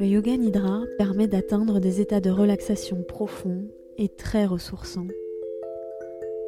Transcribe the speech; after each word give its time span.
Le 0.00 0.06
yoga 0.06 0.34
nidra 0.34 0.84
permet 0.96 1.28
d'atteindre 1.28 1.78
des 1.78 2.00
états 2.00 2.22
de 2.22 2.30
relaxation 2.30 3.02
profonds 3.02 3.66
et 3.98 4.08
très 4.08 4.46
ressourçants. 4.46 5.08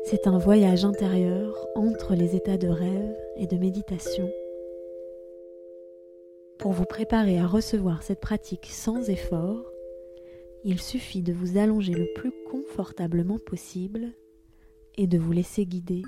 C'est 0.05 0.27
un 0.27 0.39
voyage 0.39 0.87
intérieur 0.87 1.69
entre 1.75 2.15
les 2.15 2.35
états 2.35 2.57
de 2.57 2.69
rêve 2.69 3.15
et 3.37 3.47
de 3.47 3.59
méditation. 3.59 4.27
Pour 6.59 6.73
vous 6.73 6.87
préparer 6.87 7.39
à 7.39 7.47
recevoir 7.47 8.03
cette 8.03 8.23
pratique 8.23 8.71
sans 8.71 9.11
effort, 9.11 9.71
il 10.65 10.81
suffit 10.81 11.21
de 11.21 11.35
vous 11.35 11.59
allonger 11.59 11.93
le 11.93 12.11
plus 12.15 12.33
confortablement 12.51 13.39
possible 13.39 14.15
et 14.97 15.07
de 15.07 15.19
vous 15.19 15.33
laisser 15.33 15.67
guider. 15.67 16.01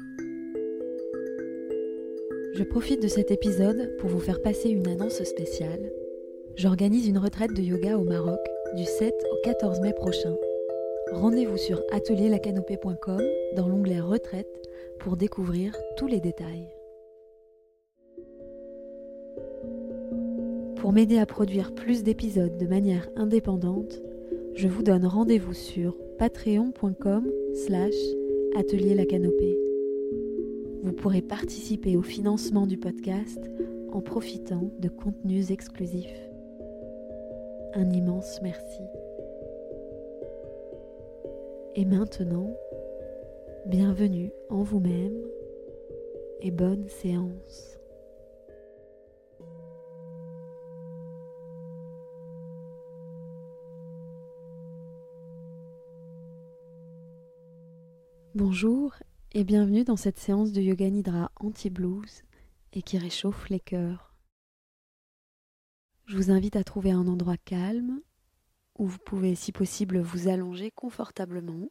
Je 2.55 2.65
profite 2.65 3.02
de 3.02 3.09
cet 3.09 3.30
épisode 3.30 3.98
pour 3.98 4.09
vous 4.09 4.20
faire 4.20 4.41
passer 4.41 4.70
une 4.70 4.88
annonce 4.88 5.23
spéciale. 5.24 5.92
J'organise 6.57 7.09
une 7.09 7.19
retraite 7.19 7.53
de 7.55 7.63
yoga 7.63 7.99
au 7.99 8.05
Maroc 8.05 8.41
du 8.77 8.85
7 8.85 9.13
au 9.33 9.37
14 9.45 9.81
mai 9.81 9.93
prochain. 9.93 10.35
Rendez-vous 11.13 11.57
sur 11.57 11.83
atelierlacanopée.com 11.93 13.21
dans 13.57 13.69
l'onglet 13.69 14.01
Retraite 14.01 14.47
pour 15.01 15.17
découvrir 15.17 15.77
tous 15.97 16.07
les 16.07 16.21
détails. 16.21 16.69
Pour 20.77 20.93
m'aider 20.93 21.19
à 21.19 21.27
produire 21.27 21.75
plus 21.75 22.03
d'épisodes 22.03 22.59
de 22.59 22.66
manière 22.66 23.09
indépendante, 23.16 24.01
je 24.55 24.69
vous 24.69 24.83
donne 24.83 25.07
rendez-vous 25.07 25.55
sur 25.55 25.97
patreon.com 26.19 27.30
slash 27.55 27.95
atelierlacanopée 28.57 29.65
vous 30.85 30.93
pourrez 30.93 31.23
participer 31.23 31.97
au 31.97 32.02
financement 32.02 32.66
du 32.66 32.77
podcast 32.77 33.51
en 33.91 34.02
profitant 34.02 34.71
de 34.79 34.91
contenus 34.91 35.51
exclusifs. 35.51 36.34
Un 37.77 37.91
immense 37.91 38.41
merci. 38.41 38.83
Et 41.75 41.85
maintenant, 41.85 42.57
bienvenue 43.67 44.30
en 44.49 44.63
vous-même 44.63 45.17
et 46.41 46.52
bonne 46.52 46.89
séance. 46.89 47.80
Bonjour 58.37 58.95
et 59.33 59.43
bienvenue 59.43 59.83
dans 59.83 59.97
cette 59.97 60.21
séance 60.21 60.52
de 60.52 60.61
Yoga 60.61 60.89
Nidra 60.89 61.33
anti-blues 61.41 62.23
et 62.73 62.83
qui 62.83 62.99
réchauffe 62.99 63.49
les 63.49 63.59
cœurs. 63.59 64.13
Je 66.06 66.19
vous 66.19 66.31
invite 66.31 66.56
à 66.56 66.65
trouver 66.65 66.91
un 66.91 67.09
endroit 67.09 67.38
calme 67.38 68.00
où 68.78 68.87
vous 68.87 68.99
pouvez, 68.99 69.34
si 69.34 69.53
possible, 69.53 70.00
vous 70.00 70.28
allonger 70.28 70.71
confortablement, 70.71 71.69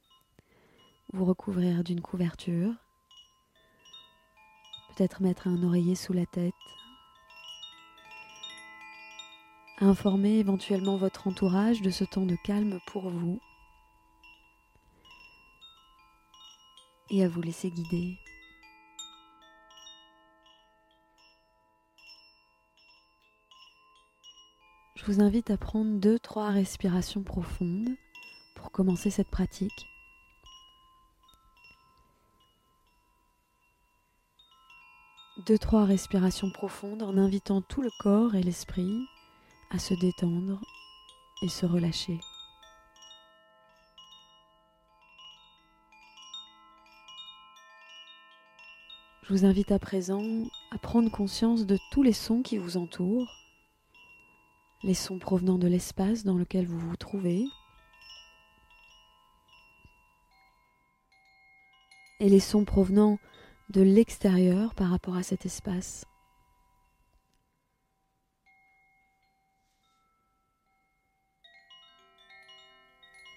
vous 1.12 1.25
recouvrir 1.25 1.84
d'une 1.84 2.02
couverture, 2.02 2.73
peut-être 4.90 5.22
mettre 5.22 5.48
un 5.48 5.62
oreiller 5.62 5.94
sous 5.94 6.14
la 6.14 6.25
tête, 6.25 6.53
informer 9.80 10.40
éventuellement 10.40 10.97
votre 10.97 11.28
entourage 11.28 11.84
de 11.84 11.92
ce 11.92 12.03
temps 12.03 12.25
de 12.25 12.38
calme 12.44 12.80
pour 12.88 13.12
vous 13.12 13.40
et 17.12 17.23
à 17.23 17.30
vous 17.30 17.42
laisser 17.42 17.70
guider. 17.70 18.18
Je 25.06 25.12
vous 25.12 25.22
invite 25.22 25.52
à 25.52 25.58
prendre 25.58 26.00
deux, 26.00 26.18
trois 26.18 26.50
respirations 26.50 27.24
profondes 27.24 27.90
pour 28.56 28.72
commencer 28.72 29.09
cette 29.09 29.28
pratique. 29.28 29.86
Deux, 35.46 35.58
trois 35.58 35.84
respirations 35.84 36.52
profondes 36.52 37.03
en 37.03 37.18
invitant 37.18 37.62
tout 37.62 37.81
le 37.81 37.90
corps 38.00 38.36
et 38.36 38.44
l'esprit 38.44 39.06
à 39.72 39.78
se 39.78 39.94
détendre 39.94 40.62
et 41.42 41.50
se 41.50 41.66
relâcher. 41.66 42.18
Je 49.24 49.34
vous 49.34 49.44
invite 49.44 49.74
à 49.74 49.80
présent 49.80 50.24
à 50.72 50.78
prendre 50.78 51.12
conscience 51.12 51.66
de 51.66 51.78
tous 51.92 52.03
les 52.03 52.13
sons 52.13 52.42
qui 52.42 52.58
vous 52.58 52.78
entourent, 52.78 53.43
les 54.83 54.94
sons 54.94 55.19
provenant 55.19 55.57
de 55.57 55.67
l'espace 55.67 56.23
dans 56.23 56.38
lequel 56.38 56.66
vous 56.66 56.79
vous 56.79 56.97
trouvez, 56.97 57.45
et 62.19 62.29
les 62.29 62.39
sons 62.39 62.66
provenant 62.66 63.17
de 63.69 63.81
l'extérieur 63.81 64.75
par 64.75 64.89
rapport 64.89 65.16
à 65.16 65.23
cet 65.23 65.45
espace. 65.45 66.05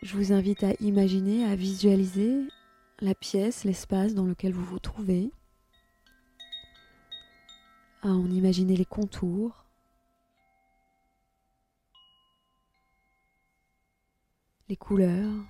Je 0.03 0.17
vous 0.17 0.33
invite 0.33 0.63
à 0.63 0.73
imaginer, 0.81 1.45
à 1.45 1.57
visualiser 1.57 2.47
la 3.01 3.15
pièce, 3.15 3.65
l'espace 3.65 4.15
dans 4.15 4.25
lequel 4.25 4.53
vous 4.53 4.65
vous 4.65 4.79
trouvez 4.79 5.33
à 8.03 8.09
en 8.09 8.31
imaginer 8.31 8.77
les 8.77 8.85
contours. 8.85 9.66
Les 14.69 14.77
couleurs, 14.77 15.45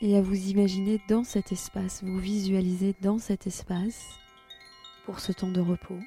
et 0.00 0.16
à 0.16 0.22
vous 0.22 0.48
imaginer 0.48 1.00
dans 1.08 1.24
cet 1.24 1.52
espace, 1.52 2.02
vous 2.02 2.18
visualiser 2.18 2.94
dans 3.02 3.18
cet 3.18 3.46
espace 3.46 4.08
pour 5.04 5.20
ce 5.20 5.32
temps 5.32 5.50
de 5.50 5.60
repos. 5.60 6.00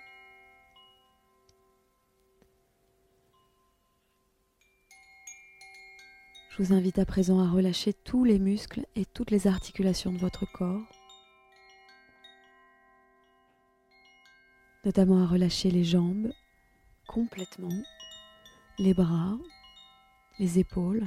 Je 6.50 6.64
vous 6.64 6.74
invite 6.74 7.00
à 7.00 7.06
présent 7.06 7.40
à 7.40 7.50
relâcher 7.50 7.94
tous 7.94 8.24
les 8.24 8.40
muscles 8.40 8.86
et 8.96 9.06
toutes 9.06 9.32
les 9.32 9.48
articulations 9.48 10.12
de 10.12 10.18
votre 10.18 10.46
corps. 10.52 10.84
notamment 14.86 15.24
à 15.24 15.26
relâcher 15.26 15.72
les 15.72 15.84
jambes 15.84 16.32
complètement, 17.08 17.84
les 18.78 18.94
bras, 18.94 19.38
les 20.40 20.60
épaules, 20.60 21.06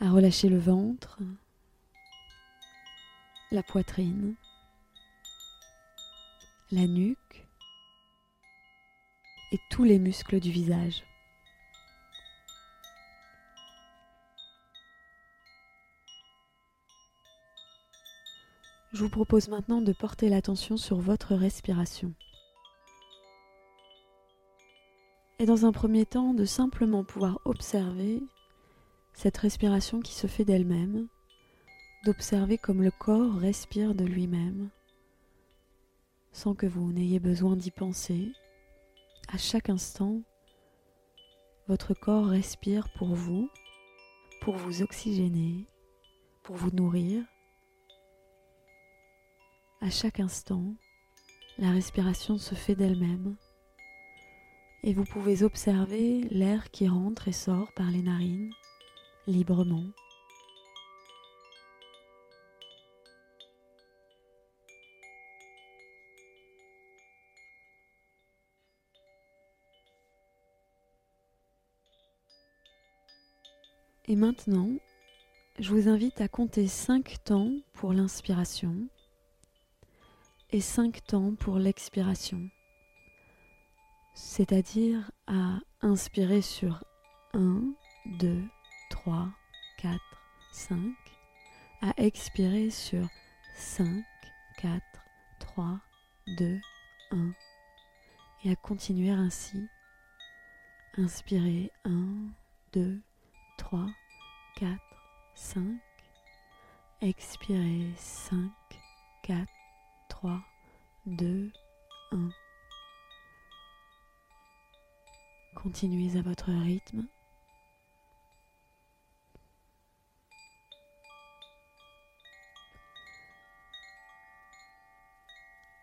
à 0.00 0.10
relâcher 0.10 0.48
le 0.48 0.58
ventre, 0.58 1.18
la 3.50 3.62
poitrine, 3.62 4.34
la 6.70 6.86
nuque. 6.86 7.46
Et 9.52 9.60
tous 9.70 9.84
les 9.84 10.00
muscles 10.00 10.40
du 10.40 10.50
visage. 10.50 11.04
Je 18.92 19.02
vous 19.04 19.10
propose 19.10 19.48
maintenant 19.48 19.80
de 19.80 19.92
porter 19.92 20.28
l'attention 20.28 20.76
sur 20.76 20.98
votre 20.98 21.34
respiration. 21.34 22.12
Et 25.38 25.46
dans 25.46 25.66
un 25.66 25.72
premier 25.72 26.06
temps, 26.06 26.32
de 26.32 26.44
simplement 26.44 27.04
pouvoir 27.04 27.40
observer 27.44 28.22
cette 29.12 29.36
respiration 29.36 30.00
qui 30.00 30.14
se 30.14 30.26
fait 30.26 30.44
d'elle-même, 30.44 31.08
d'observer 32.04 32.58
comme 32.58 32.82
le 32.82 32.90
corps 32.90 33.34
respire 33.34 33.94
de 33.94 34.04
lui-même, 34.04 34.70
sans 36.32 36.54
que 36.54 36.66
vous 36.66 36.92
n'ayez 36.92 37.20
besoin 37.20 37.56
d'y 37.56 37.70
penser. 37.70 38.32
À 39.28 39.38
chaque 39.38 39.68
instant, 39.68 40.22
votre 41.68 41.94
corps 41.94 42.26
respire 42.26 42.88
pour 42.96 43.14
vous, 43.14 43.50
pour 44.40 44.56
vous 44.56 44.82
oxygéner, 44.82 45.66
pour 46.42 46.56
vous 46.56 46.70
nourrir 46.70 47.24
à 49.80 49.90
chaque 49.90 50.20
instant, 50.20 50.74
la 51.58 51.70
respiration 51.70 52.38
se 52.38 52.54
fait 52.54 52.74
d'elle-même 52.74 53.36
et 54.86 54.94
vous 54.94 55.04
pouvez 55.04 55.42
observer 55.42 56.20
l'air 56.30 56.70
qui 56.70 56.86
rentre 56.86 57.26
et 57.26 57.32
sort 57.32 57.72
par 57.72 57.90
les 57.90 58.02
narines 58.02 58.52
librement. 59.26 59.82
Et 74.08 74.14
maintenant, 74.14 74.70
je 75.58 75.74
vous 75.74 75.88
invite 75.88 76.20
à 76.20 76.28
compter 76.28 76.68
5 76.68 77.24
temps 77.24 77.50
pour 77.72 77.92
l'inspiration 77.92 78.86
et 80.52 80.60
5 80.60 81.04
temps 81.04 81.34
pour 81.34 81.58
l'expiration. 81.58 82.48
C'est-à-dire 84.18 85.10
à 85.26 85.58
inspirer 85.82 86.40
sur 86.40 86.82
1, 87.34 87.60
2, 88.18 88.42
3, 88.88 89.28
4, 89.76 90.00
5, 90.52 90.78
à 91.82 91.92
expirer 91.98 92.70
sur 92.70 93.06
5, 93.56 94.02
4, 94.56 94.82
3, 95.38 95.80
2, 96.38 96.58
1 97.10 97.30
et 98.44 98.52
à 98.52 98.56
continuer 98.56 99.10
ainsi. 99.10 99.68
Inspirez 100.96 101.70
1, 101.84 102.30
2, 102.72 102.98
3, 103.58 103.86
4, 104.56 104.80
5. 105.34 105.78
Expirez 107.02 107.92
5, 107.98 108.50
4, 109.24 109.46
3, 110.08 110.40
2, 111.04 111.52
1. 112.12 112.30
Continuez 115.66 116.16
à 116.16 116.22
votre 116.22 116.52
rythme. 116.52 117.08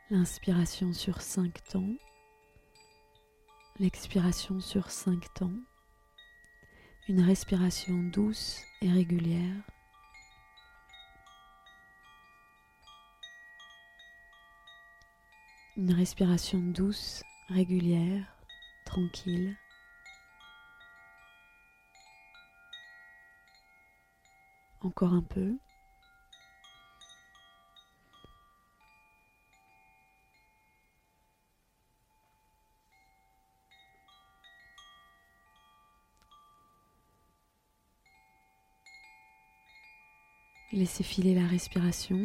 L'inspiration 0.09 0.93
sur 0.93 1.21
5 1.21 1.61
temps, 1.65 1.89
l'expiration 3.77 4.61
sur 4.61 4.89
5 4.89 5.33
temps, 5.33 5.51
une 7.09 7.19
respiration 7.19 8.03
douce 8.03 8.61
et 8.81 8.89
régulière. 8.89 9.63
Une 15.75 15.91
respiration 15.91 16.59
douce, 16.59 17.21
régulière, 17.49 18.37
tranquille. 18.85 19.57
Encore 24.83 25.13
un 25.13 25.21
peu. 25.21 25.57
Laissez 40.73 41.03
filer 41.03 41.33
la 41.33 41.47
respiration. 41.47 42.19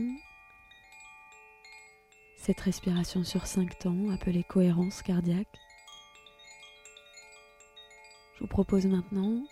Cette 2.38 2.60
respiration 2.60 3.22
sur 3.22 3.46
5 3.46 3.78
temps, 3.78 4.08
appelée 4.10 4.42
cohérence 4.42 5.02
cardiaque. 5.02 5.46
Je 8.34 8.40
vous 8.40 8.46
propose 8.46 8.86
maintenant 8.86 9.44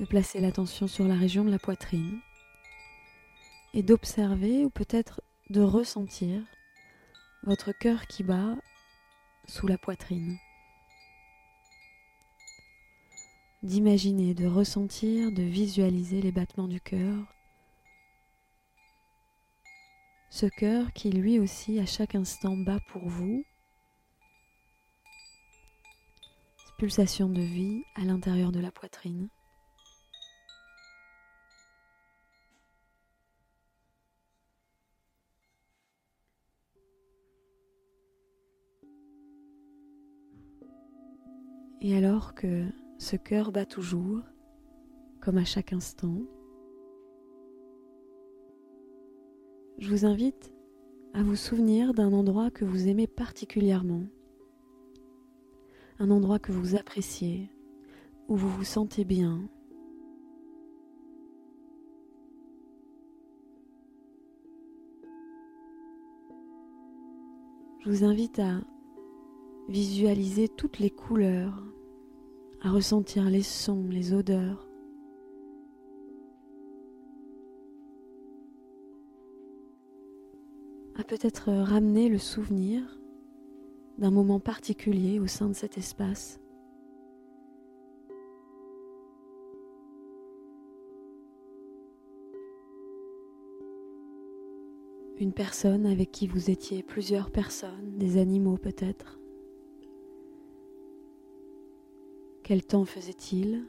de 0.00 0.06
placer 0.06 0.40
l'attention 0.40 0.88
sur 0.88 1.06
la 1.06 1.14
région 1.14 1.44
de 1.44 1.50
la 1.50 1.58
poitrine 1.58 2.20
et 3.74 3.82
d'observer 3.82 4.64
ou 4.64 4.70
peut-être 4.70 5.22
de 5.50 5.60
ressentir 5.60 6.42
votre 7.42 7.72
cœur 7.72 8.06
qui 8.06 8.22
bat 8.22 8.56
sous 9.46 9.66
la 9.66 9.78
poitrine. 9.78 10.36
D'imaginer, 13.62 14.34
de 14.34 14.46
ressentir, 14.46 15.32
de 15.32 15.42
visualiser 15.42 16.22
les 16.22 16.32
battements 16.32 16.68
du 16.68 16.80
cœur 16.80 17.16
ce 20.30 20.46
cœur 20.46 20.92
qui 20.92 21.10
lui 21.10 21.38
aussi 21.38 21.80
à 21.80 21.86
chaque 21.86 22.14
instant 22.14 22.56
bat 22.56 22.78
pour 22.88 23.08
vous, 23.08 23.44
pulsation 26.78 27.28
de 27.28 27.40
vie 27.40 27.82
à 27.96 28.02
l'intérieur 28.02 28.52
de 28.52 28.60
la 28.60 28.70
poitrine. 28.70 29.28
Et 41.80 41.96
alors 41.96 42.34
que 42.34 42.64
ce 42.98 43.14
cœur 43.14 43.52
bat 43.52 43.64
toujours, 43.64 44.22
comme 45.20 45.38
à 45.38 45.44
chaque 45.44 45.72
instant, 45.72 46.22
je 49.78 49.88
vous 49.88 50.04
invite 50.04 50.52
à 51.14 51.22
vous 51.22 51.36
souvenir 51.36 51.94
d'un 51.94 52.12
endroit 52.12 52.50
que 52.50 52.64
vous 52.64 52.88
aimez 52.88 53.06
particulièrement, 53.06 54.02
un 56.00 56.10
endroit 56.10 56.40
que 56.40 56.50
vous 56.50 56.74
appréciez, 56.74 57.48
où 58.26 58.34
vous 58.34 58.48
vous 58.48 58.64
sentez 58.64 59.04
bien. 59.04 59.48
Je 67.80 67.88
vous 67.88 68.04
invite 68.04 68.40
à 68.40 68.60
visualiser 69.68 70.48
toutes 70.48 70.78
les 70.78 70.90
couleurs, 70.90 71.62
à 72.62 72.70
ressentir 72.70 73.24
les 73.28 73.42
sons, 73.42 73.86
les 73.90 74.14
odeurs, 74.14 74.66
à 80.96 81.04
peut-être 81.04 81.52
ramener 81.52 82.08
le 82.08 82.18
souvenir 82.18 82.82
d'un 83.98 84.10
moment 84.10 84.40
particulier 84.40 85.20
au 85.20 85.26
sein 85.26 85.48
de 85.48 85.54
cet 85.54 85.76
espace. 85.76 86.40
Une 95.20 95.32
personne 95.32 95.84
avec 95.84 96.12
qui 96.12 96.28
vous 96.28 96.48
étiez, 96.48 96.82
plusieurs 96.84 97.30
personnes, 97.30 97.98
des 97.98 98.18
animaux 98.18 98.56
peut-être. 98.56 99.18
Quel 102.48 102.64
temps 102.64 102.86
faisait-il? 102.86 103.66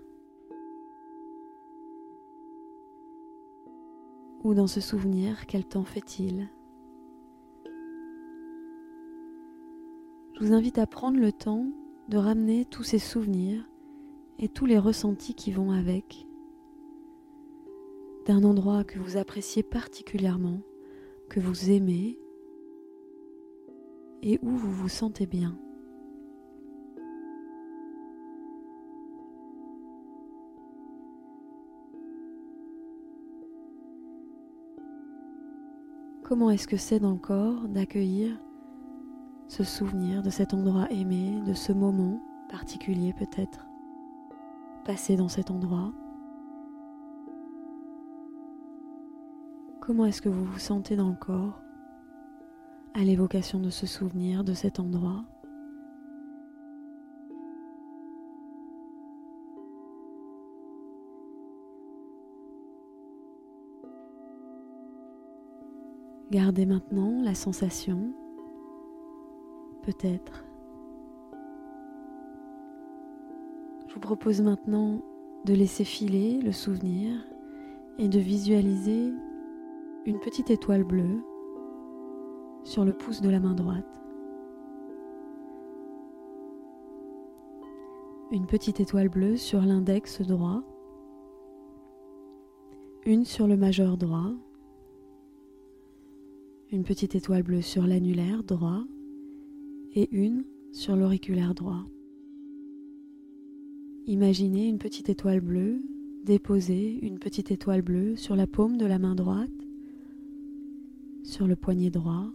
Ou 4.46 4.54
dans 4.54 4.68
ce 4.68 4.80
souvenir, 4.80 5.48
quel 5.48 5.66
temps 5.66 5.84
fait-il? 5.84 6.48
Je 10.34 10.40
vous 10.40 10.54
invite 10.54 10.78
à 10.78 10.88
prendre 10.88 11.20
le 11.20 11.34
temps 11.34 11.66
de 12.08 12.16
ramener 12.16 12.64
tous 12.64 12.84
ces 12.84 13.00
souvenirs 13.00 13.70
et 14.38 14.48
tous 14.48 14.66
les 14.66 14.80
ressentis 14.80 15.34
qui 15.34 15.52
vont 15.52 15.72
avec 15.72 16.26
d'un 18.28 18.46
endroit 18.46 18.86
que 18.86 18.98
vous 18.98 19.18
appréciez 19.18 19.62
particulièrement, 19.62 20.62
que 21.28 21.42
vous 21.42 21.70
aimez 21.70 22.18
et 24.22 24.40
où 24.42 24.52
vous 24.52 24.72
vous 24.72 24.88
sentez 24.88 25.26
bien. 25.26 25.60
Comment 36.30 36.52
est-ce 36.52 36.68
que 36.68 36.78
c'est 36.78 37.00
dans 37.00 37.14
le 37.14 37.18
corps 37.18 37.68
d'accueillir 37.68 38.40
ce 39.48 39.64
souvenir 39.64 40.22
de 40.22 40.30
cet 40.30 40.54
endroit 40.54 40.88
aimé, 40.92 41.42
de 41.48 41.56
ce 41.56 41.74
moment 41.74 42.22
particulier 42.52 43.14
peut-être, 43.14 43.66
passé 44.86 45.16
dans 45.16 45.28
cet 45.28 45.50
endroit? 45.50 45.92
Comment 49.82 50.06
est-ce 50.06 50.22
que 50.22 50.30
vous 50.30 50.46
vous 50.46 50.60
sentez 50.60 50.96
dans 50.96 51.10
le 51.10 51.16
corps 51.16 51.64
à 52.94 53.00
l'évocation 53.00 53.60
de 53.60 53.72
ce 53.72 53.88
souvenir, 53.88 54.44
de 54.44 54.54
cet 54.54 54.80
endroit? 54.80 55.26
Gardez 66.32 66.68
maintenant 66.68 67.22
la 67.24 67.34
sensation 67.34 68.14
peut-être. 69.82 70.46
Je 73.88 73.96
vous 73.96 74.00
propose 74.00 74.40
maintenant 74.42 75.02
de 75.46 75.54
laisser 75.56 75.84
filer 75.84 76.40
le 76.40 76.52
souvenir 76.52 77.16
et 77.98 78.08
de 78.08 78.20
visualiser 78.20 79.12
une 80.06 80.20
petite 80.20 80.52
étoile 80.52 80.84
bleue 80.84 81.24
sur 82.64 82.86
le 82.86 82.94
pouce 82.94 83.22
de 83.22 83.30
la 83.32 83.40
main 83.40 83.56
droite. 83.56 83.88
Une 88.32 88.46
petite 88.46 88.80
étoile 88.80 89.10
bleue 89.10 89.38
sur 89.38 89.62
l'index 89.62 90.22
droit. 90.22 90.62
Une 93.08 93.26
sur 93.26 93.48
le 93.48 93.58
majeur 93.58 93.98
droit. 93.98 94.32
Une 96.72 96.84
petite 96.84 97.16
étoile 97.16 97.42
bleue 97.42 97.62
sur 97.62 97.88
l'annulaire 97.88 98.44
droit 98.44 98.84
et 99.96 100.08
une 100.12 100.44
sur 100.72 100.96
l'auriculaire 100.96 101.56
droit. 101.56 101.84
Imaginez 104.06 104.68
une 104.68 104.78
petite 104.78 105.10
étoile 105.10 105.42
bleue 105.42 105.80
déposer 106.26 107.00
une 107.04 107.18
petite 107.18 107.50
étoile 107.50 107.82
bleue 107.82 108.16
sur 108.16 108.36
la 108.36 108.46
paume 108.46 108.78
de 108.78 108.86
la 108.86 109.00
main 109.00 109.16
droite, 109.16 109.50
sur 111.24 111.48
le 111.48 111.56
poignet 111.56 111.90
droit, 111.90 112.28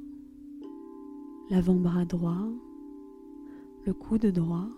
l'avant-bras 1.50 2.04
droit, 2.04 2.48
le 3.84 3.92
coude 3.92 4.26
droit, 4.26 4.68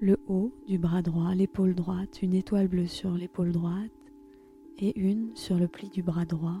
le 0.00 0.18
haut 0.28 0.52
du 0.66 0.76
bras 0.76 1.00
droit, 1.00 1.34
l'épaule 1.34 1.74
droite, 1.74 2.20
une 2.20 2.34
étoile 2.34 2.68
bleue 2.68 2.86
sur 2.86 3.12
l'épaule 3.12 3.52
droite 3.52 4.12
et 4.78 4.98
une 5.00 5.34
sur 5.34 5.56
le 5.56 5.68
pli 5.68 5.88
du 5.88 6.02
bras 6.02 6.26
droit. 6.26 6.60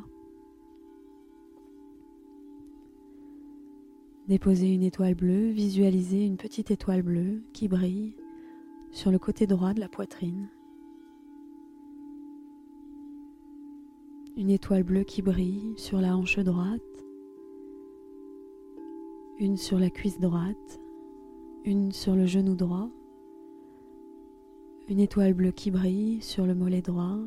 Déposez 4.28 4.74
une 4.74 4.82
étoile 4.82 5.14
bleue, 5.14 5.50
visualisez 5.50 6.24
une 6.24 6.36
petite 6.36 6.72
étoile 6.72 7.02
bleue 7.02 7.42
qui 7.52 7.68
brille 7.68 8.16
sur 8.90 9.12
le 9.12 9.20
côté 9.20 9.46
droit 9.46 9.72
de 9.72 9.78
la 9.78 9.88
poitrine. 9.88 10.48
Une 14.36 14.50
étoile 14.50 14.82
bleue 14.82 15.04
qui 15.04 15.22
brille 15.22 15.74
sur 15.76 16.00
la 16.00 16.16
hanche 16.16 16.40
droite, 16.40 16.82
une 19.38 19.56
sur 19.56 19.78
la 19.78 19.90
cuisse 19.90 20.18
droite, 20.18 20.80
une 21.64 21.92
sur 21.92 22.16
le 22.16 22.26
genou 22.26 22.56
droit, 22.56 22.88
une 24.88 24.98
étoile 24.98 25.34
bleue 25.34 25.52
qui 25.52 25.70
brille 25.70 26.20
sur 26.20 26.46
le 26.46 26.54
mollet 26.56 26.82
droit, 26.82 27.18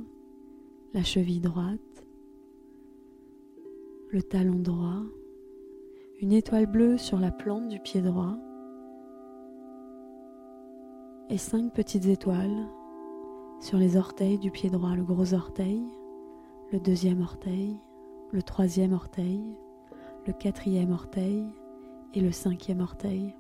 la 0.94 1.04
cheville 1.04 1.40
droite, 1.40 2.06
le 4.10 4.22
talon 4.22 4.60
droit, 4.60 5.04
une 6.22 6.34
étoile 6.34 6.66
bleue 6.66 6.98
sur 6.98 7.18
la 7.18 7.32
plante 7.32 7.70
du 7.70 7.80
pied 7.80 8.02
droit 8.02 8.36
et 11.30 11.38
cinq 11.38 11.72
petites 11.72 12.08
étoiles 12.08 12.68
sur 13.62 13.78
les 13.78 13.96
orteils 13.96 14.38
du 14.38 14.52
pied 14.52 14.70
droit, 14.70 14.96
le 14.96 15.04
gros 15.04 15.34
orteil, 15.34 15.82
le 16.74 16.80
deuxième 16.80 17.22
orteil, 17.22 17.80
le 18.32 18.44
troisième 18.44 18.92
orteil, 18.92 19.42
le 20.28 20.34
quatrième 20.34 20.92
orteil 20.92 21.46
et 22.14 22.20
le 22.20 22.32
cinquième 22.34 22.82
orteil. 22.82 23.34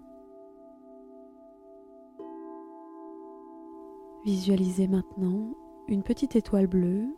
Visualisez 4.24 4.88
maintenant 4.88 5.53
une 5.89 6.03
petite 6.03 6.38
étoile 6.38 6.67
bleue 6.67 7.13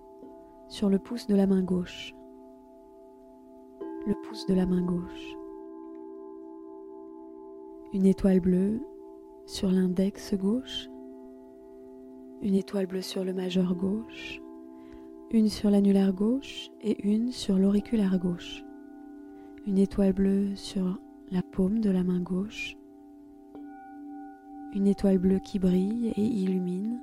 sur 0.70 0.90
le 0.90 0.98
pouce 0.98 1.28
de 1.28 1.36
la 1.36 1.46
main 1.46 1.62
gauche. 1.62 2.16
Le 4.08 4.16
pouce 4.24 4.48
de 4.48 4.56
la 4.56 4.66
main 4.66 4.82
gauche 4.82 5.36
une 7.94 8.06
étoile 8.06 8.40
bleue 8.40 8.80
sur 9.46 9.70
l'index 9.70 10.34
gauche, 10.36 10.90
une 12.42 12.56
étoile 12.56 12.86
bleue 12.86 13.02
sur 13.02 13.26
le 13.26 13.34
majeur 13.34 13.76
gauche, 13.76 14.42
une 15.32 15.50
sur 15.50 15.70
l'annulaire 15.70 16.14
gauche 16.14 16.70
et 16.82 17.06
une 17.06 17.34
sur 17.34 17.58
l'auriculaire 17.58 18.18
gauche, 18.18 18.64
une 19.68 19.78
étoile 19.78 20.14
bleue 20.14 20.56
sur 20.56 21.00
la 21.32 21.42
paume 21.42 21.80
de 21.80 21.90
la 21.90 22.04
main 22.04 22.22
gauche, 22.22 22.78
une 24.74 24.88
étoile 24.88 25.18
bleue 25.18 25.40
qui 25.40 25.60
brille 25.60 26.14
et 26.16 26.24
illumine. 26.24 27.02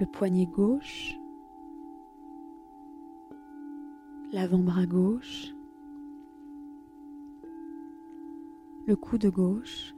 Le 0.00 0.06
poignet 0.06 0.46
gauche, 0.46 1.18
l'avant-bras 4.32 4.86
gauche, 4.86 5.52
le 8.88 8.96
coude 8.96 9.26
gauche, 9.26 9.94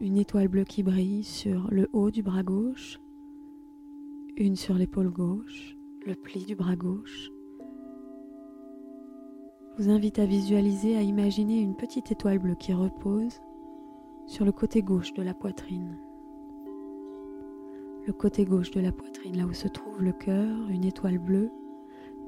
une 0.00 0.16
étoile 0.16 0.48
bleue 0.48 0.64
qui 0.64 0.82
brille 0.82 1.22
sur 1.22 1.68
le 1.70 1.88
haut 1.92 2.10
du 2.10 2.20
bras 2.20 2.42
gauche, 2.42 3.00
une 4.36 4.56
sur 4.56 4.74
l'épaule 4.74 5.08
gauche, 5.08 5.76
le 6.04 6.16
pli 6.16 6.44
du 6.44 6.56
bras 6.56 6.74
gauche. 6.74 7.30
Je 9.78 9.84
vous 9.84 9.88
invite 9.88 10.18
à 10.18 10.26
visualiser, 10.26 10.96
à 10.96 11.02
imaginer 11.02 11.60
une 11.60 11.76
petite 11.76 12.10
étoile 12.10 12.40
bleue 12.40 12.56
qui 12.56 12.72
repose 12.72 13.40
sur 14.26 14.44
le 14.44 14.50
côté 14.50 14.82
gauche 14.82 15.14
de 15.14 15.22
la 15.22 15.32
poitrine. 15.32 15.96
Le 18.04 18.12
côté 18.12 18.46
gauche 18.46 18.72
de 18.72 18.80
la 18.80 18.90
poitrine, 18.90 19.36
là 19.36 19.46
où 19.46 19.52
se 19.52 19.68
trouve 19.68 20.02
le 20.02 20.12
cœur, 20.12 20.68
une 20.70 20.84
étoile 20.84 21.18
bleue, 21.18 21.52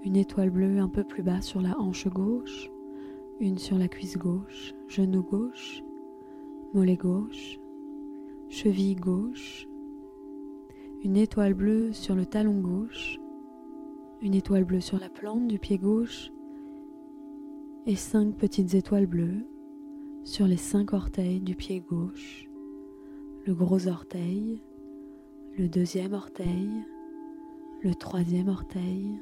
une 0.05 0.15
étoile 0.15 0.51
bleue 0.51 0.79
un 0.79 0.89
peu 0.89 1.03
plus 1.03 1.25
bas 1.25 1.41
sur 1.41 1.61
la 1.61 1.77
hanche 1.81 2.07
gauche, 2.07 2.71
une 3.43 3.59
sur 3.59 3.77
la 3.77 3.89
cuisse 3.89 4.17
gauche, 4.17 4.73
genou 4.87 5.25
gauche, 5.25 5.83
mollet 6.75 6.97
gauche, 6.97 7.59
cheville 8.49 8.95
gauche, 8.95 9.67
une 11.03 11.17
étoile 11.17 11.55
bleue 11.55 11.93
sur 11.93 12.15
le 12.15 12.25
talon 12.25 12.61
gauche, 12.61 13.19
une 14.21 14.35
étoile 14.35 14.65
bleue 14.65 14.81
sur 14.81 15.01
la 15.01 15.09
plante 15.09 15.49
du 15.49 15.59
pied 15.59 15.77
gauche 15.77 16.31
et 17.85 17.97
cinq 17.97 18.37
petites 18.37 18.75
étoiles 18.75 19.09
bleues 19.09 19.45
sur 20.23 20.47
les 20.47 20.57
cinq 20.57 20.93
orteils 20.93 21.41
du 21.41 21.57
pied 21.57 21.81
gauche, 21.81 22.49
le 23.45 23.55
gros 23.55 23.89
orteil, 23.89 24.63
le 25.59 25.69
deuxième 25.69 26.13
orteil, 26.13 26.71
le 27.83 27.93
troisième 27.97 28.47
orteil 28.47 29.21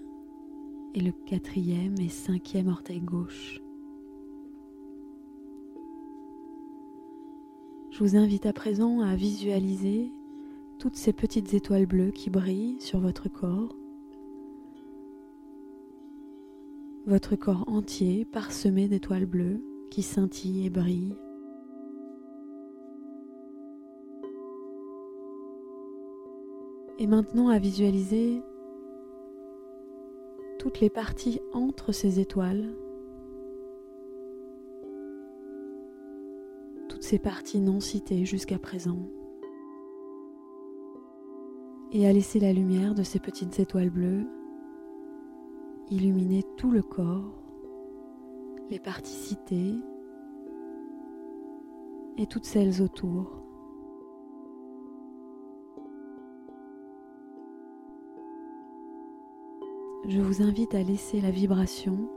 et 0.95 1.00
le 1.00 1.12
quatrième 1.25 1.95
et 1.99 2.11
cinquième 2.11 2.69
orteil 2.69 3.00
gauche. 3.00 3.62
Je 8.00 8.04
vous 8.07 8.16
invite 8.16 8.47
à 8.47 8.54
présent 8.54 9.00
à 9.00 9.14
visualiser 9.14 10.11
toutes 10.78 10.97
ces 10.97 11.12
petites 11.12 11.52
étoiles 11.52 11.85
bleues 11.85 12.12
qui 12.12 12.30
brillent 12.30 12.80
sur 12.80 12.99
votre 12.99 13.28
corps, 13.28 13.76
votre 17.04 17.37
corps 17.37 17.69
entier 17.69 18.25
parsemé 18.25 18.88
d'étoiles 18.88 19.26
bleues 19.26 19.62
qui 19.90 20.00
scintillent 20.00 20.64
et 20.64 20.71
brillent. 20.71 21.14
Et 26.99 27.07
maintenant 27.07 27.50
à 27.50 27.59
visualiser 27.59 28.40
toutes 30.59 30.80
les 30.80 30.88
parties 30.88 31.38
entre 31.52 31.92
ces 31.92 32.19
étoiles 32.19 32.64
parties 37.19 37.61
non 37.61 37.81
citées 37.81 38.25
jusqu'à 38.25 38.59
présent 38.59 38.99
et 41.93 42.07
à 42.07 42.12
laisser 42.12 42.38
la 42.38 42.52
lumière 42.52 42.95
de 42.95 43.02
ces 43.02 43.19
petites 43.19 43.59
étoiles 43.59 43.90
bleues 43.90 44.26
illuminer 45.90 46.45
tout 46.57 46.71
le 46.71 46.83
corps, 46.83 47.43
les 48.71 48.79
parties 48.79 49.11
citées 49.11 49.75
et 52.17 52.26
toutes 52.26 52.45
celles 52.45 52.81
autour. 52.81 53.43
Je 60.07 60.21
vous 60.21 60.43
invite 60.43 60.75
à 60.75 60.83
laisser 60.83 61.21
la 61.21 61.31
vibration 61.31 62.09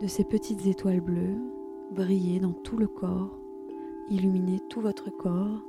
de 0.00 0.06
ces 0.06 0.24
petites 0.24 0.66
étoiles 0.66 1.00
bleues 1.00 1.38
briller 1.90 2.40
dans 2.40 2.52
tout 2.52 2.76
le 2.76 2.86
corps, 2.86 3.38
illuminer 4.08 4.60
tout 4.68 4.80
votre 4.80 5.10
corps 5.10 5.62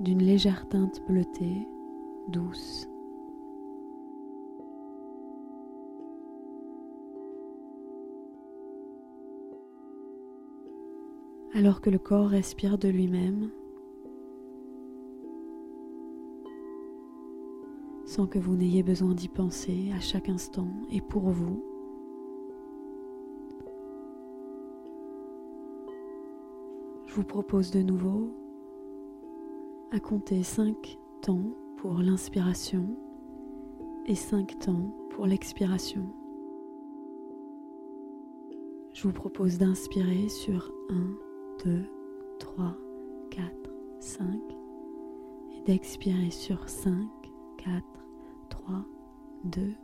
d'une 0.00 0.22
légère 0.22 0.68
teinte 0.68 1.00
bleutée, 1.06 1.68
douce. 2.28 2.88
Alors 11.54 11.80
que 11.80 11.90
le 11.90 11.98
corps 11.98 12.28
respire 12.28 12.78
de 12.78 12.88
lui-même, 12.88 13.50
sans 18.06 18.26
que 18.26 18.38
vous 18.38 18.56
n'ayez 18.56 18.82
besoin 18.82 19.14
d'y 19.14 19.28
penser 19.28 19.92
à 19.94 20.00
chaque 20.00 20.28
instant 20.28 20.68
et 20.90 21.00
pour 21.00 21.30
vous, 21.30 21.62
Je 27.12 27.16
vous 27.18 27.24
propose 27.24 27.70
de 27.70 27.82
nouveau 27.82 28.34
à 29.90 30.00
compter 30.00 30.42
5 30.42 30.96
temps 31.20 31.44
pour 31.76 31.98
l'inspiration 31.98 32.86
et 34.06 34.14
5 34.14 34.58
temps 34.60 34.96
pour 35.10 35.26
l'expiration. 35.26 36.06
Je 38.94 39.02
vous 39.02 39.12
propose 39.12 39.58
d'inspirer 39.58 40.30
sur 40.30 40.72
1, 40.88 41.66
2, 41.66 41.84
3, 42.38 42.78
4, 43.30 43.44
5 44.00 44.26
et 45.50 45.60
d'expirer 45.66 46.30
sur 46.30 46.66
5, 46.66 46.94
4, 47.58 47.84
3, 48.48 48.86
2, 49.44 49.74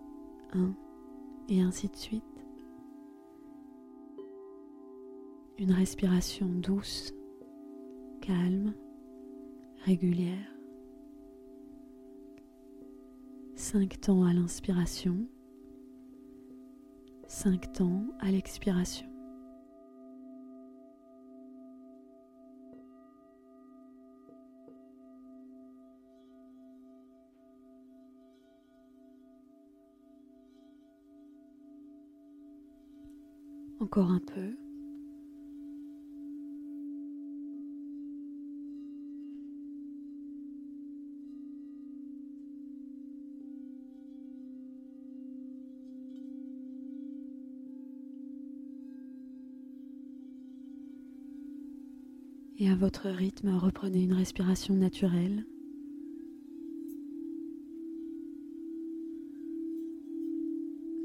1 0.54 0.72
et 1.50 1.60
ainsi 1.60 1.88
de 1.88 1.96
suite. 1.96 2.24
Une 5.58 5.72
respiration 5.72 6.46
douce, 6.46 7.12
calme, 8.28 8.74
régulière. 9.86 10.52
Cinq 13.54 13.98
temps 14.02 14.22
à 14.24 14.34
l'inspiration, 14.34 15.16
cinq 17.26 17.72
temps 17.72 18.04
à 18.20 18.30
l'expiration. 18.30 19.08
Encore 33.80 34.10
un 34.10 34.20
peu. 34.20 34.67
Et 52.60 52.68
à 52.68 52.74
votre 52.74 53.08
rythme, 53.08 53.56
reprenez 53.56 54.02
une 54.02 54.14
respiration 54.14 54.74
naturelle. 54.74 55.46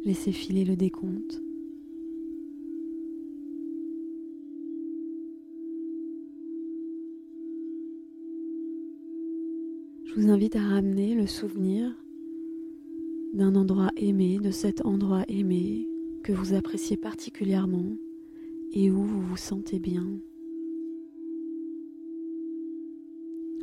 Laissez 0.04 0.32
filer 0.32 0.66
le 0.66 0.76
décompte. 0.76 1.42
Je 10.06 10.16
vous 10.16 10.30
invite 10.32 10.56
à 10.56 10.62
ramener 10.62 11.14
le 11.14 11.28
souvenir 11.28 11.96
d'un 13.34 13.54
endroit 13.56 13.92
aimé, 13.96 14.40
de 14.40 14.52
cet 14.52 14.86
endroit 14.86 15.24
aimé 15.28 15.88
que 16.24 16.34
vous 16.34 16.56
appréciez 16.56 16.98
particulièrement 16.98 17.96
et 18.72 18.90
où 18.90 19.04
vous 19.04 19.22
vous 19.22 19.38
sentez 19.38 19.78
bien. 19.78 20.08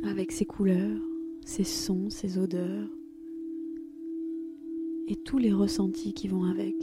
Avec 0.03 0.31
ses 0.31 0.45
couleurs, 0.45 1.01
ses 1.45 1.63
sons, 1.63 2.09
ses 2.09 2.37
odeurs 2.37 2.89
et 5.07 5.15
tous 5.15 5.37
les 5.37 5.51
ressentis 5.51 6.13
qui 6.13 6.27
vont 6.27 6.45
avec. 6.45 6.75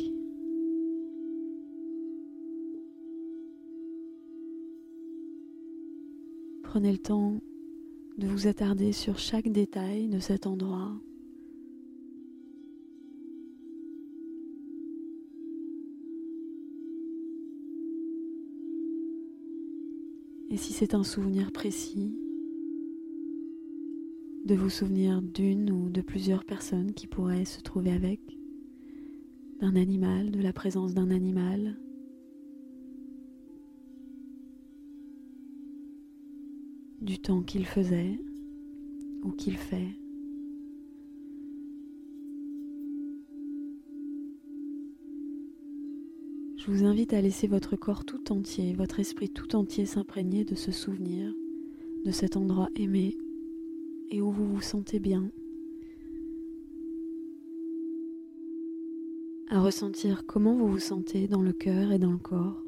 Prenez 6.63 6.93
le 6.93 6.99
temps 6.99 7.41
de 8.19 8.27
vous 8.27 8.47
attarder 8.47 8.93
sur 8.93 9.19
chaque 9.19 9.49
détail 9.49 10.09
de 10.09 10.19
cet 10.19 10.47
endroit. 10.47 10.93
Et 20.51 20.57
si 20.57 20.73
c'est 20.73 20.95
un 20.95 21.05
souvenir 21.05 21.53
précis, 21.53 22.28
de 24.49 24.55
vous 24.55 24.71
souvenir 24.71 25.21
d'une 25.21 25.71
ou 25.71 25.91
de 25.91 26.01
plusieurs 26.01 26.43
personnes 26.43 26.95
qui 26.95 27.07
pourraient 27.07 27.45
se 27.45 27.61
trouver 27.61 27.93
avec, 27.93 28.19
d'un 29.61 29.77
animal, 29.77 30.31
de 30.31 30.41
la 30.41 30.55
présence 30.55 30.95
d'un 30.95 31.11
animal, 31.11 31.79
du 37.03 37.19
temps 37.19 37.43
qu'il 37.43 37.67
faisait 37.67 38.19
ou 39.23 39.33
qu'il 39.33 39.59
fait. 39.59 39.99
Je 46.57 46.71
vous 46.71 46.85
invite 46.85 47.13
à 47.13 47.21
laisser 47.21 47.49
votre 47.49 47.77
corps 47.77 48.07
tout 48.07 48.33
entier, 48.33 48.73
votre 48.73 48.99
esprit 48.99 49.29
tout 49.29 49.55
entier 49.57 49.85
s'imprégner 49.85 50.47
de 50.47 50.55
ce 50.55 50.73
souvenir, 50.73 51.35
de 52.07 52.11
cet 52.11 52.39
endroit 52.39 52.71
aimé 52.75 53.15
et 54.11 54.21
où 54.21 54.31
vous 54.31 54.47
vous 54.47 54.61
sentez 54.63 54.99
bien. 54.99 55.31
À 59.51 59.61
ressentir 59.61 60.27
comment 60.27 60.55
vous 60.55 60.69
vous 60.69 60.79
sentez 60.79 61.27
dans 61.29 61.43
le 61.43 61.53
cœur 61.53 61.93
et 61.93 61.99
dans 61.99 62.13
le 62.13 62.19
corps. 62.19 62.65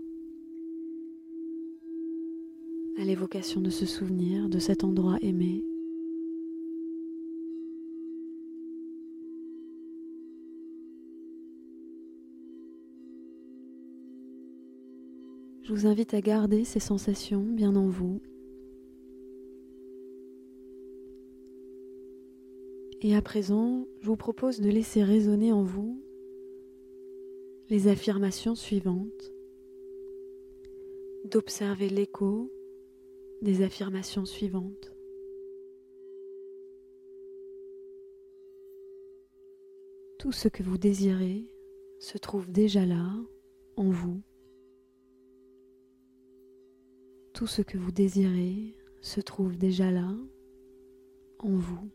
à 3.00 3.04
l'évocation 3.04 3.62
de 3.62 3.70
ce 3.70 3.86
souvenir, 3.86 4.50
de 4.50 4.58
cet 4.58 4.84
endroit 4.84 5.16
aimé. 5.22 5.64
Je 15.62 15.72
vous 15.72 15.86
invite 15.86 16.12
à 16.12 16.20
garder 16.20 16.64
ces 16.64 16.80
sensations 16.80 17.42
bien 17.42 17.74
en 17.74 17.86
vous. 17.86 18.20
Et 23.02 23.16
à 23.16 23.22
présent, 23.22 23.86
je 24.00 24.06
vous 24.06 24.16
propose 24.16 24.60
de 24.60 24.68
laisser 24.68 25.02
résonner 25.02 25.52
en 25.52 25.62
vous 25.62 26.02
les 27.70 27.88
affirmations 27.88 28.54
suivantes, 28.54 29.32
d'observer 31.24 31.88
l'écho 31.88 32.52
des 33.40 33.62
affirmations 33.62 34.26
suivantes. 34.26 34.92
Tout 40.18 40.32
ce 40.32 40.48
que 40.48 40.62
vous 40.62 40.76
désirez 40.76 41.46
se 42.00 42.18
trouve 42.18 42.50
déjà 42.50 42.84
là, 42.84 43.14
en 43.76 43.88
vous. 43.88 44.20
Tout 47.32 47.46
ce 47.46 47.62
que 47.62 47.78
vous 47.78 47.92
désirez 47.92 48.74
se 49.00 49.22
trouve 49.22 49.56
déjà 49.56 49.90
là, 49.90 50.14
en 51.38 51.56
vous. 51.56 51.88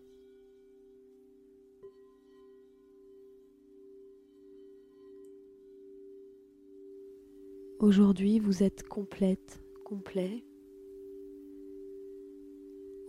Aujourd'hui, 7.80 8.40
vous 8.40 8.64
êtes 8.64 8.84
complète, 8.84 9.60
complet. 9.84 10.46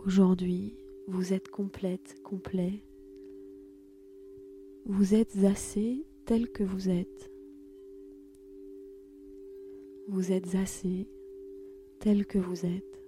Aujourd'hui, 0.04 0.76
vous 1.06 1.32
êtes 1.32 1.48
complète, 1.48 2.16
complet. 2.24 2.82
Vous 4.84 5.14
êtes 5.14 5.36
assez 5.44 6.04
tel 6.24 6.50
que 6.50 6.64
vous 6.64 6.88
êtes. 6.88 7.30
Vous 10.08 10.32
êtes 10.32 10.56
assez 10.56 11.06
tel 12.00 12.26
que 12.26 12.38
vous 12.38 12.66
êtes. 12.66 13.00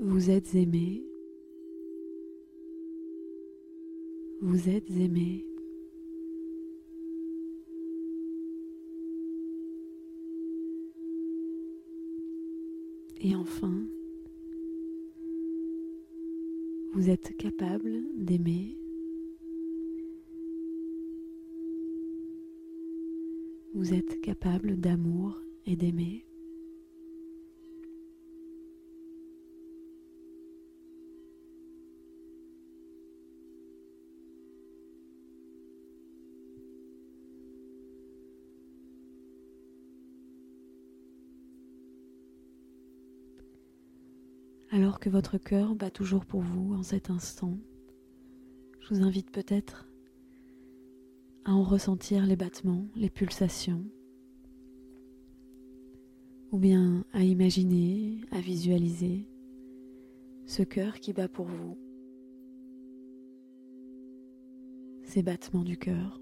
Vous 0.00 0.30
êtes 0.30 0.56
aimé. 0.56 1.09
Vous 4.42 4.70
êtes 4.70 4.90
aimé. 4.90 5.44
Et 13.20 13.36
enfin, 13.36 13.86
vous 16.94 17.10
êtes 17.10 17.36
capable 17.36 18.02
d'aimer. 18.16 18.78
Vous 23.74 23.92
êtes 23.92 24.22
capable 24.22 24.76
d'amour 24.76 25.38
et 25.66 25.76
d'aimer. 25.76 26.24
Alors 44.70 45.00
que 45.00 45.10
votre 45.10 45.38
cœur 45.38 45.74
bat 45.74 45.90
toujours 45.90 46.24
pour 46.24 46.40
vous 46.40 46.74
en 46.74 46.82
cet 46.82 47.10
instant, 47.10 47.58
je 48.80 48.94
vous 48.94 49.02
invite 49.02 49.30
peut-être 49.30 49.88
à 51.44 51.52
en 51.52 51.62
ressentir 51.62 52.26
les 52.26 52.36
battements, 52.36 52.86
les 52.94 53.10
pulsations. 53.10 53.84
ou 56.52 56.58
bien 56.58 57.04
à 57.12 57.22
imaginer, 57.22 58.20
à 58.30 58.40
visualiser 58.40 59.26
ce 60.46 60.62
cœur 60.62 60.98
qui 60.98 61.12
bat 61.12 61.28
pour 61.28 61.46
vous, 61.46 61.78
ces 65.04 65.22
battements 65.22 65.62
du 65.62 65.76
cœur. 65.76 66.20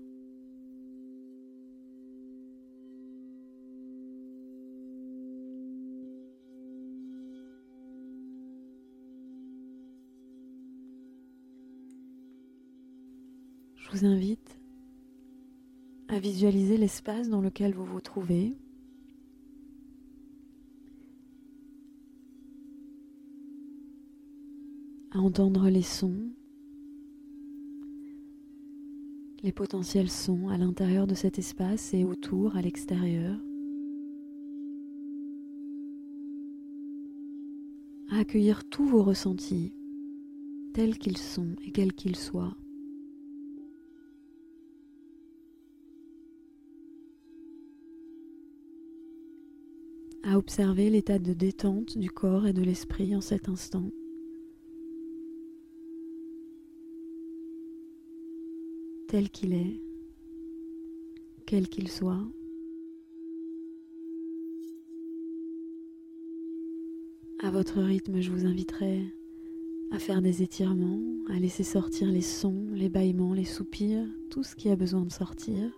Je 13.91 13.97
vous 13.97 14.05
invite 14.05 14.61
à 16.09 16.19
visualiser 16.19 16.77
l'espace 16.77 17.31
dans 17.31 17.41
lequel 17.41 17.73
vous 17.73 17.85
vous 17.85 18.01
trouvez. 18.01 18.55
à 25.11 25.21
entendre 25.21 25.71
les 25.71 25.83
sons, 25.83 26.31
les 29.43 29.53
potentiels 29.53 30.11
sons 30.11 30.51
à 30.51 30.59
l'intérieur 30.59 31.07
de 31.07 31.15
cet 31.15 31.39
espace 31.39 31.95
et 31.95 32.05
autour, 32.05 32.57
à 32.57 32.61
l'extérieur, 32.61 33.41
à 38.11 38.19
accueillir 38.19 38.65
tous 38.69 38.87
vos 38.87 39.03
ressentis, 39.03 39.73
tels 40.75 40.99
qu'ils 40.99 41.17
sont 41.17 41.57
et 41.65 41.71
quels 41.71 41.95
qu'ils 41.95 42.17
soient. 42.17 42.55
À 50.23 50.39
observer 50.39 50.91
l'état 50.91 51.19
de 51.19 51.33
détente 51.33 51.97
du 51.97 52.11
corps 52.11 52.47
et 52.47 52.53
de 52.53 52.63
l'esprit 52.63 53.15
en 53.15 53.21
cet 53.21 53.49
instant. 53.49 53.91
tel 59.09 59.31
qu'il 59.31 59.55
est, 59.55 59.81
quel 61.47 61.69
qu'il 61.69 61.89
soit. 61.89 62.23
À 67.41 67.51
votre 67.51 67.81
rythme, 67.81 68.21
je 68.21 68.31
vous 68.31 68.45
inviterai 68.45 69.03
à 69.91 69.99
faire 69.99 70.21
des 70.21 70.43
étirements, 70.43 71.01
à 71.31 71.39
laisser 71.39 71.65
sortir 71.65 72.11
les 72.11 72.21
sons, 72.21 72.67
les 72.75 72.91
bâillements, 72.91 73.33
les 73.33 73.47
soupirs, 73.47 74.07
tout 74.29 74.43
ce 74.43 74.55
qui 74.55 74.69
a 74.69 74.77
besoin 74.77 75.03
de 75.03 75.13
sortir. 75.13 75.73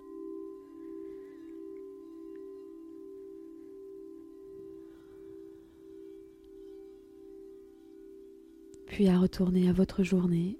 À 9.09 9.19
retourner 9.19 9.69
à 9.69 9.73
votre 9.73 10.03
journée, 10.03 10.59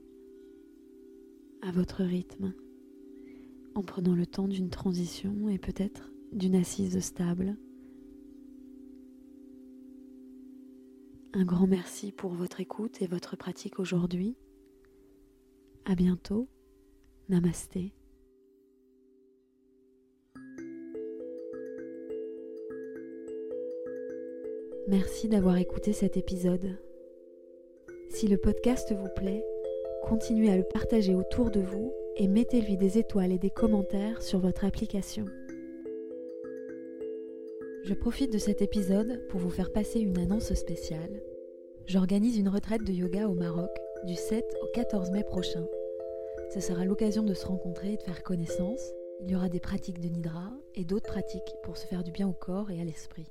à 1.63 1.73
votre 1.73 2.03
rythme, 2.03 2.55
en 3.75 3.83
prenant 3.83 4.15
le 4.15 4.27
temps 4.27 4.49
d'une 4.49 4.71
transition 4.71 5.49
et 5.49 5.59
peut-être 5.59 6.11
d'une 6.33 6.55
assise 6.55 6.99
stable. 7.01 7.57
Un 11.33 11.45
grand 11.45 11.67
merci 11.67 12.13
pour 12.13 12.33
votre 12.33 12.61
écoute 12.61 13.03
et 13.03 13.07
votre 13.07 13.37
pratique 13.37 13.79
aujourd'hui. 13.79 14.37
À 15.85 15.95
bientôt. 15.95 16.49
Namasté. 17.29 17.95
Merci 24.89 25.29
d'avoir 25.29 25.57
écouté 25.59 25.93
cet 25.93 26.17
épisode. 26.17 26.77
Si 28.11 28.27
le 28.27 28.37
podcast 28.37 28.93
vous 28.93 29.09
plaît, 29.15 29.45
continuez 30.03 30.51
à 30.51 30.57
le 30.57 30.65
partager 30.65 31.15
autour 31.15 31.51
de 31.51 31.61
vous 31.61 31.95
et 32.17 32.27
mettez-lui 32.27 32.77
des 32.77 32.99
étoiles 32.99 33.31
et 33.31 33.39
des 33.39 33.51
commentaires 33.51 34.21
sur 34.21 34.41
votre 34.41 34.65
application. 34.65 35.25
Je 37.85 37.95
profite 37.95 38.33
de 38.33 38.39
cet 38.39 38.63
épisode 38.63 39.27
pour 39.29 39.39
vous 39.39 39.49
faire 39.49 39.73
passer 39.73 40.01
une 40.01 40.19
annonce 40.19 40.53
spéciale. 40.55 41.23
J'organise 41.87 42.37
une 42.37 42.49
retraite 42.49 42.85
de 42.85 42.93
yoga 42.93 43.29
au 43.29 43.35
Maroc 43.35 43.71
du 44.05 44.17
7 44.17 44.45
au 44.61 44.67
14 44.75 45.13
mai 45.13 45.23
prochain. 45.23 45.65
Ce 46.53 46.59
sera 46.59 46.85
l'occasion 46.85 47.23
de 47.23 47.33
se 47.33 47.47
rencontrer 47.47 47.93
et 47.93 47.97
de 47.97 48.03
faire 48.03 48.25
connaissance. 48.25 48.93
Il 49.23 49.31
y 49.31 49.37
aura 49.37 49.49
des 49.49 49.61
pratiques 49.61 50.01
de 50.01 50.09
Nidra 50.09 50.51
et 50.75 50.85
d'autres 50.85 51.09
pratiques 51.09 51.55
pour 51.63 51.77
se 51.77 51.87
faire 51.87 52.03
du 52.03 52.11
bien 52.11 52.29
au 52.29 52.35
corps 52.35 52.73
et 52.73 52.81
à 52.81 52.85
l'esprit. 52.85 53.31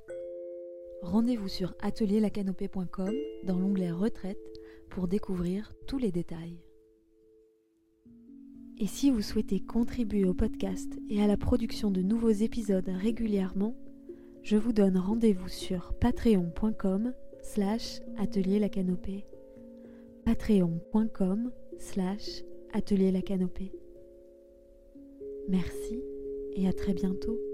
Rendez-vous 1.02 1.48
sur 1.48 1.74
atelierlacanopée.com 1.80 3.14
dans 3.44 3.58
l'onglet 3.58 3.90
Retraite 3.90 4.49
pour 4.90 5.08
découvrir 5.08 5.72
tous 5.86 5.98
les 5.98 6.12
détails. 6.12 6.60
Et 8.78 8.86
si 8.86 9.10
vous 9.10 9.22
souhaitez 9.22 9.60
contribuer 9.60 10.24
au 10.24 10.34
podcast 10.34 10.98
et 11.08 11.22
à 11.22 11.26
la 11.26 11.36
production 11.36 11.90
de 11.90 12.00
nouveaux 12.00 12.30
épisodes 12.30 12.88
régulièrement, 12.88 13.76
je 14.42 14.56
vous 14.56 14.72
donne 14.72 14.96
rendez-vous 14.96 15.48
sur 15.48 15.92
patreon.com 15.98 17.12
slash 17.42 18.00
atelier 18.16 18.58
la 18.58 18.68
canopée. 18.68 19.26
patreon.com 20.24 21.50
slash 21.78 22.42
atelier 22.72 23.12
la 23.12 23.22
canopée. 23.22 23.72
Merci 25.48 26.02
et 26.54 26.68
à 26.68 26.72
très 26.72 26.94
bientôt. 26.94 27.49